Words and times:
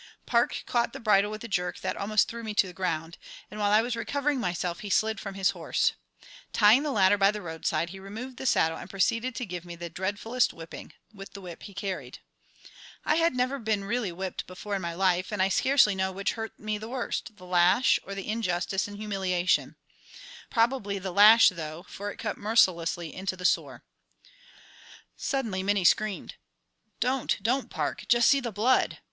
Park 0.25 0.63
caught 0.65 0.93
the 0.93 0.99
bridle 0.99 1.29
with 1.29 1.43
a 1.43 1.47
jerk 1.47 1.79
that 1.81 1.95
almost 1.95 2.27
threw 2.27 2.43
me 2.43 2.55
to 2.55 2.65
the 2.65 2.73
ground, 2.73 3.19
and 3.51 3.59
while 3.59 3.69
I 3.69 3.83
was 3.83 3.95
recovering 3.95 4.39
myself 4.39 4.79
he 4.79 4.89
slid 4.89 5.19
from 5.19 5.35
his 5.35 5.51
horse. 5.51 5.93
Tying 6.53 6.81
the 6.81 6.89
latter 6.89 7.19
by 7.19 7.29
the 7.29 7.39
roadside, 7.43 7.91
he 7.91 7.99
removed 7.99 8.37
the 8.37 8.47
saddle, 8.47 8.79
and 8.79 8.89
proceeded 8.89 9.35
to 9.35 9.45
give 9.45 9.63
me 9.63 9.75
the 9.75 9.91
dreadfulest 9.91 10.53
whipping, 10.53 10.93
with 11.13 11.33
the 11.33 11.41
whip 11.41 11.61
he 11.61 11.75
carried. 11.75 12.17
I 13.05 13.17
had 13.17 13.35
never 13.35 13.59
been 13.59 13.83
really 13.85 14.11
whipped 14.11 14.47
before 14.47 14.73
in 14.73 14.81
my 14.81 14.95
life, 14.95 15.31
and 15.31 15.39
I 15.39 15.49
scarcely 15.49 15.93
know 15.93 16.11
which 16.11 16.33
hurt 16.33 16.59
me 16.59 16.79
the 16.79 16.89
worst, 16.89 17.37
the 17.37 17.45
lash 17.45 17.99
or 18.03 18.15
the 18.15 18.27
injustice 18.27 18.87
and 18.87 18.97
humiliation; 18.97 19.75
probably 20.49 20.97
the 20.97 21.11
lash, 21.13 21.49
though, 21.49 21.83
for 21.83 22.09
it 22.09 22.17
cut 22.17 22.37
mercilessly 22.39 23.13
into 23.13 23.37
the 23.37 23.45
sore. 23.45 23.83
Suddenly 25.15 25.61
Minnie 25.61 25.85
screamed: 25.85 26.37
"Don't, 26.99 27.37
don't, 27.43 27.69
Park; 27.69 28.05
just 28.07 28.27
see 28.27 28.39
the 28.39 28.51
blood! 28.51 28.97